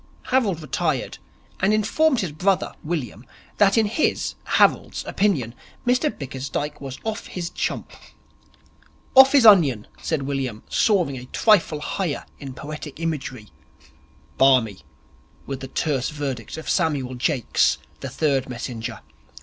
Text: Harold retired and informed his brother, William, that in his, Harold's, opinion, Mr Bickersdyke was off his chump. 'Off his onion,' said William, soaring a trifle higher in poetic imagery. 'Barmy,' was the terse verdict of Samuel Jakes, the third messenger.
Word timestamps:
Harold 0.31 0.63
retired 0.63 1.19
and 1.59 1.75
informed 1.75 2.21
his 2.21 2.31
brother, 2.31 2.73
William, 2.83 3.23
that 3.57 3.77
in 3.77 3.85
his, 3.85 4.33
Harold's, 4.45 5.05
opinion, 5.05 5.53
Mr 5.85 6.09
Bickersdyke 6.09 6.81
was 6.81 6.97
off 7.03 7.27
his 7.27 7.51
chump. 7.51 7.91
'Off 9.13 9.33
his 9.33 9.45
onion,' 9.45 9.85
said 10.01 10.23
William, 10.23 10.63
soaring 10.67 11.17
a 11.19 11.25
trifle 11.25 11.81
higher 11.81 12.25
in 12.39 12.55
poetic 12.55 12.99
imagery. 12.99 13.49
'Barmy,' 14.39 14.81
was 15.45 15.59
the 15.59 15.67
terse 15.67 16.09
verdict 16.09 16.57
of 16.57 16.67
Samuel 16.67 17.13
Jakes, 17.13 17.77
the 17.99 18.09
third 18.09 18.49
messenger. 18.49 19.01